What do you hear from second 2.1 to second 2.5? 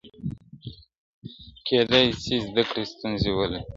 سي